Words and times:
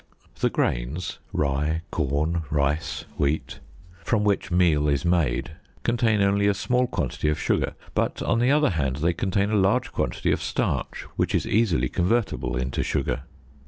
The 0.39 0.49
grains, 0.49 1.19
rye, 1.31 1.83
corn, 1.91 2.41
rice, 2.49 3.05
wheat, 3.19 3.59
from 4.03 4.23
which 4.23 4.49
meal 4.49 4.87
is 4.87 5.05
made, 5.05 5.51
contain 5.83 6.23
only 6.23 6.47
a 6.47 6.55
small 6.55 6.87
quantity 6.87 7.29
of 7.29 7.39
sugar, 7.39 7.75
but, 7.93 8.19
on 8.23 8.39
the 8.39 8.49
other 8.49 8.71
hand, 8.71 8.95
they 8.95 9.13
contain 9.13 9.51
a 9.51 9.55
large 9.55 9.91
quantity 9.91 10.31
of 10.31 10.41
starch 10.41 11.03
which 11.17 11.35
is 11.35 11.45
easily 11.45 11.87
convertible 11.87 12.57
into 12.57 12.81
sugar. 12.81 13.25